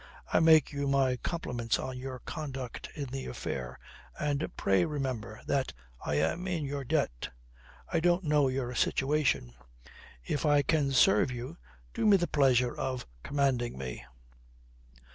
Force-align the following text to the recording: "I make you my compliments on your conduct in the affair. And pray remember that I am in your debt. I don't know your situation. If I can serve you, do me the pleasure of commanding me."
"I 0.33 0.39
make 0.39 0.73
you 0.73 0.87
my 0.87 1.17
compliments 1.17 1.77
on 1.77 1.99
your 1.99 2.17
conduct 2.21 2.89
in 2.95 3.05
the 3.09 3.27
affair. 3.27 3.77
And 4.19 4.49
pray 4.57 4.83
remember 4.83 5.41
that 5.45 5.73
I 6.03 6.15
am 6.15 6.47
in 6.47 6.65
your 6.65 6.83
debt. 6.83 7.29
I 7.87 7.99
don't 7.99 8.23
know 8.23 8.47
your 8.47 8.73
situation. 8.73 9.53
If 10.23 10.43
I 10.43 10.63
can 10.63 10.91
serve 10.91 11.29
you, 11.29 11.57
do 11.93 12.07
me 12.07 12.17
the 12.17 12.25
pleasure 12.25 12.75
of 12.75 13.05
commanding 13.21 13.77
me." 13.77 14.03